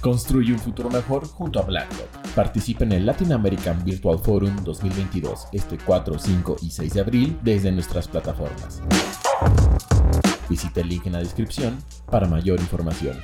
[0.00, 2.08] Construye un futuro mejor junto a BlackRock.
[2.34, 7.38] Participa en el Latin American Virtual Forum 2022 este 4, 5 y 6 de abril
[7.42, 8.82] desde nuestras plataformas.
[10.48, 11.78] Visita el link en la descripción
[12.10, 13.20] para mayor información.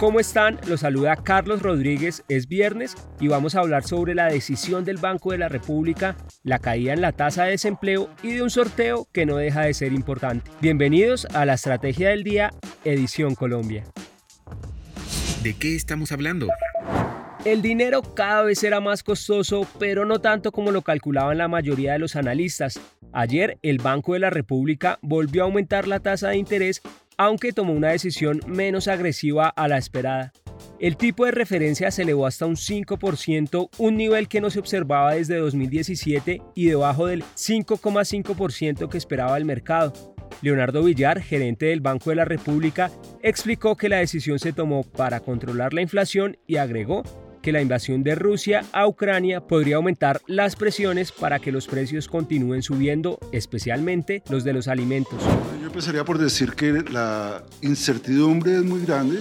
[0.00, 0.58] ¿Cómo están?
[0.66, 2.24] Los saluda Carlos Rodríguez.
[2.28, 6.58] Es viernes y vamos a hablar sobre la decisión del Banco de la República, la
[6.58, 9.92] caída en la tasa de desempleo y de un sorteo que no deja de ser
[9.92, 10.50] importante.
[10.60, 12.50] Bienvenidos a la Estrategia del Día,
[12.84, 13.84] edición Colombia.
[15.42, 16.48] ¿De qué estamos hablando?
[17.44, 21.92] El dinero cada vez será más costoso, pero no tanto como lo calculaban la mayoría
[21.92, 22.80] de los analistas.
[23.12, 26.80] Ayer el Banco de la República volvió a aumentar la tasa de interés
[27.16, 30.32] aunque tomó una decisión menos agresiva a la esperada.
[30.80, 35.14] El tipo de referencia se elevó hasta un 5%, un nivel que no se observaba
[35.14, 40.13] desde 2017 y debajo del 5,5% que esperaba el mercado.
[40.42, 42.90] Leonardo Villar, gerente del Banco de la República,
[43.22, 47.02] explicó que la decisión se tomó para controlar la inflación y agregó
[47.44, 52.08] que la invasión de Rusia a Ucrania podría aumentar las presiones para que los precios
[52.08, 55.22] continúen subiendo, especialmente los de los alimentos.
[55.60, 59.18] Yo empezaría por decir que la incertidumbre es muy grande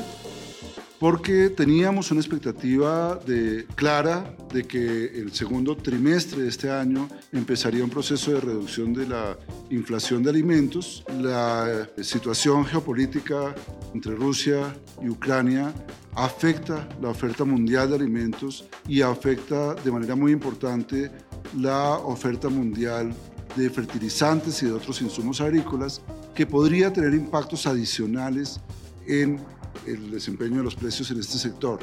[1.03, 7.83] porque teníamos una expectativa de, clara de que el segundo trimestre de este año empezaría
[7.83, 9.37] un proceso de reducción de la
[9.69, 11.03] inflación de alimentos.
[11.19, 13.53] La situación geopolítica
[13.93, 15.73] entre Rusia y Ucrania
[16.15, 21.11] afecta la oferta mundial de alimentos y afecta de manera muy importante
[21.59, 23.13] la oferta mundial
[23.57, 26.01] de fertilizantes y de otros insumos agrícolas
[26.33, 28.61] que podría tener impactos adicionales
[29.05, 29.41] en
[29.87, 31.79] el desempeño de los precios en este sector.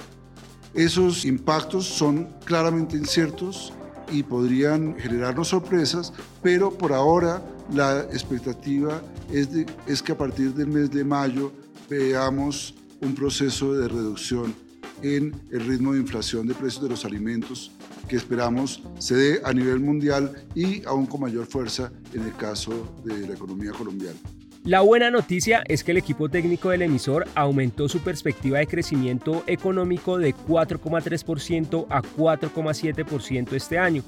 [0.75, 3.73] Esos impactos son claramente inciertos
[4.13, 6.13] y podrían generarnos sorpresas,
[6.43, 11.53] pero por ahora la expectativa es, de, es que a partir del mes de mayo
[11.89, 14.55] veamos un proceso de reducción
[15.03, 17.73] en el ritmo de inflación de precios de los alimentos
[18.09, 22.97] que esperamos se dé a nivel mundial y aún con mayor fuerza en el caso
[23.05, 24.19] de la economía colombiana.
[24.65, 29.43] La buena noticia es que el equipo técnico del emisor aumentó su perspectiva de crecimiento
[29.47, 34.03] económico de 4,3% a 4,7% este año.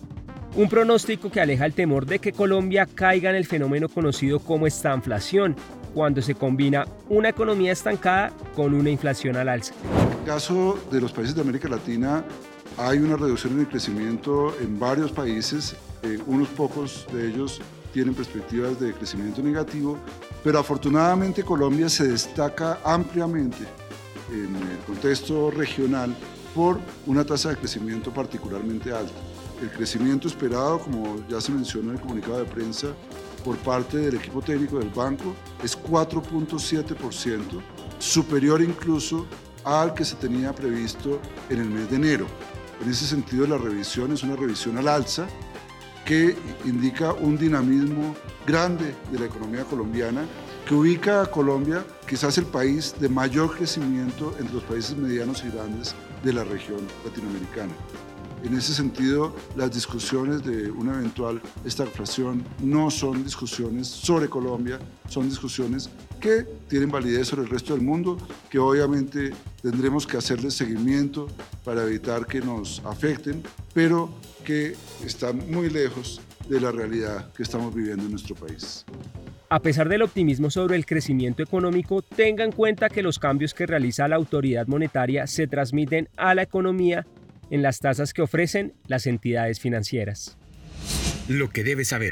[0.54, 4.66] Un pronóstico que aleja el temor de que Colombia caiga en el fenómeno conocido como
[4.66, 5.56] estanflación,
[5.94, 9.74] cuando se combina una economía estancada con una inflación al alza.
[10.12, 12.26] En el caso de los países de América Latina,
[12.76, 18.14] hay una reducción en el crecimiento en varios países, eh, unos pocos de ellos tienen
[18.14, 19.98] perspectivas de crecimiento negativo,
[20.42, 23.64] pero afortunadamente Colombia se destaca ampliamente
[24.30, 26.16] en el contexto regional
[26.54, 29.12] por una tasa de crecimiento particularmente alta.
[29.60, 32.88] El crecimiento esperado, como ya se mencionó en el comunicado de prensa
[33.44, 37.62] por parte del equipo técnico del banco, es 4.7%,
[37.98, 39.26] superior incluso
[39.64, 42.26] al que se tenía previsto en el mes de enero.
[42.82, 45.28] En ese sentido, la revisión es una revisión al alza
[46.04, 48.14] que indica un dinamismo
[48.46, 50.24] grande de la economía colombiana
[50.66, 55.50] que ubica a Colombia quizás el país de mayor crecimiento entre los países medianos y
[55.50, 57.72] grandes de la región latinoamericana.
[58.44, 65.28] En ese sentido, las discusiones de una eventual estagflación no son discusiones sobre Colombia, son
[65.28, 65.88] discusiones
[66.20, 68.18] que tienen validez sobre el resto del mundo,
[68.50, 69.32] que obviamente
[69.62, 71.28] tendremos que hacerles seguimiento
[71.64, 73.42] para evitar que nos afecten,
[73.72, 74.10] pero
[74.44, 78.84] que están muy lejos de la realidad que estamos viviendo en nuestro país.
[79.50, 83.66] A pesar del optimismo sobre el crecimiento económico, tenga en cuenta que los cambios que
[83.66, 87.06] realiza la autoridad monetaria se transmiten a la economía
[87.52, 90.36] en las tasas que ofrecen las entidades financieras.
[91.28, 92.10] Lo que debes saber.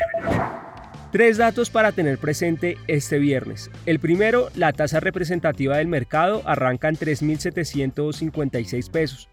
[1.11, 3.71] Tres datos para tener presente este viernes.
[3.87, 9.29] El primero, la tasa representativa del mercado arranca en 3.756 pesos.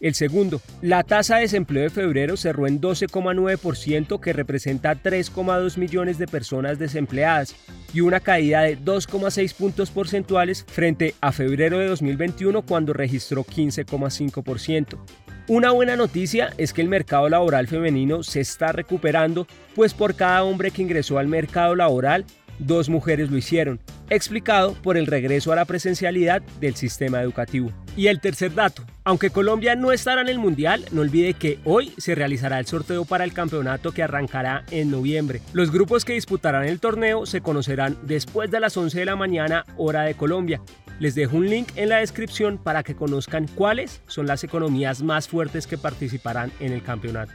[0.00, 6.18] El segundo, la tasa de desempleo de febrero cerró en 12,9% que representa 3,2 millones
[6.18, 7.54] de personas desempleadas
[7.94, 14.98] y una caída de 2,6 puntos porcentuales frente a febrero de 2021 cuando registró 15,5%.
[15.46, 20.42] Una buena noticia es que el mercado laboral femenino se está recuperando, pues por cada
[20.42, 22.24] hombre que ingresó al mercado laboral,
[22.58, 27.70] dos mujeres lo hicieron, explicado por el regreso a la presencialidad del sistema educativo.
[27.94, 31.92] Y el tercer dato, aunque Colombia no estará en el Mundial, no olvide que hoy
[31.98, 35.42] se realizará el sorteo para el campeonato que arrancará en noviembre.
[35.52, 39.66] Los grupos que disputarán el torneo se conocerán después de las 11 de la mañana
[39.76, 40.62] hora de Colombia.
[41.00, 45.28] Les dejo un link en la descripción para que conozcan cuáles son las economías más
[45.28, 47.32] fuertes que participarán en el campeonato.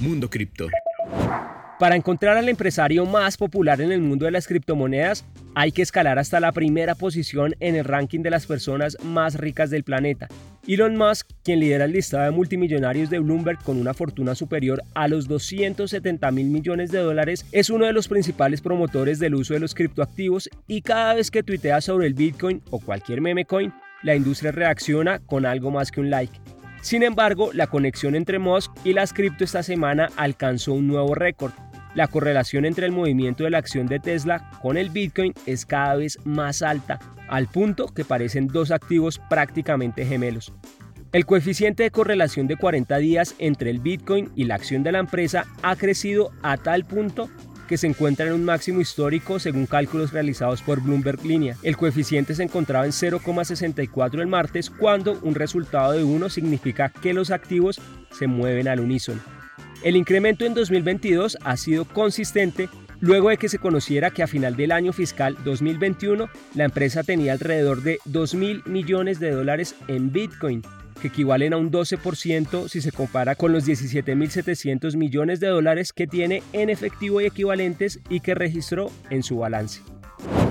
[0.00, 0.68] Mundo Cripto.
[1.80, 5.24] Para encontrar al empresario más popular en el mundo de las criptomonedas,
[5.54, 9.70] hay que escalar hasta la primera posición en el ranking de las personas más ricas
[9.70, 10.28] del planeta.
[10.68, 15.08] Elon Musk, quien lidera el listado de multimillonarios de Bloomberg con una fortuna superior a
[15.08, 19.60] los 270 mil millones de dólares, es uno de los principales promotores del uso de
[19.60, 23.72] los criptoactivos y cada vez que tuitea sobre el Bitcoin o cualquier meme coin,
[24.02, 26.40] la industria reacciona con algo más que un like.
[26.82, 31.52] Sin embargo, la conexión entre Musk y las cripto esta semana alcanzó un nuevo récord
[31.94, 35.96] la correlación entre el movimiento de la acción de Tesla con el Bitcoin es cada
[35.96, 36.98] vez más alta,
[37.28, 40.52] al punto que parecen dos activos prácticamente gemelos.
[41.12, 45.00] El coeficiente de correlación de 40 días entre el Bitcoin y la acción de la
[45.00, 47.28] empresa ha crecido a tal punto
[47.66, 51.56] que se encuentra en un máximo histórico según cálculos realizados por Bloomberg Línea.
[51.62, 57.12] El coeficiente se encontraba en 0,64 el martes cuando un resultado de 1 significa que
[57.12, 59.39] los activos se mueven al unísono.
[59.82, 62.68] El incremento en 2022 ha sido consistente
[63.00, 67.32] luego de que se conociera que a final del año fiscal 2021 la empresa tenía
[67.32, 70.62] alrededor de 2 mil millones de dólares en Bitcoin,
[71.00, 76.06] que equivalen a un 12% si se compara con los 17.700 millones de dólares que
[76.06, 79.80] tiene en efectivo y equivalentes y que registró en su balance.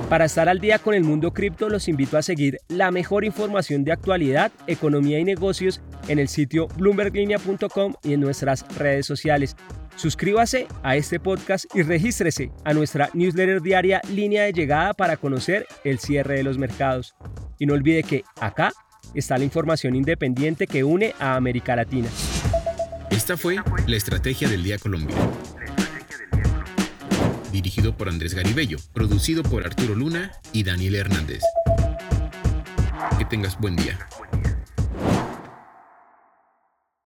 [0.09, 3.83] Para estar al día con el mundo cripto los invito a seguir la mejor información
[3.83, 9.55] de actualidad, economía y negocios en el sitio bloomberglinea.com y en nuestras redes sociales.
[9.95, 15.67] Suscríbase a este podcast y regístrese a nuestra newsletter diaria Línea de Llegada para conocer
[15.83, 17.15] el cierre de los mercados.
[17.57, 18.71] Y no olvide que acá
[19.13, 22.07] está la información independiente que une a América Latina.
[23.09, 23.57] Esta fue
[23.87, 25.15] la Estrategia del Día Colombia
[27.51, 31.43] dirigido por Andrés Garibello, producido por Arturo Luna y Daniel Hernández.
[33.17, 33.97] Que tengas buen día.